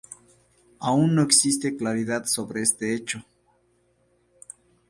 Aún 0.79 1.13
no 1.13 1.21
existe 1.21 1.77
claridad 1.77 2.25
sobre 2.25 2.63
este 2.63 2.95
hecho. 2.95 3.23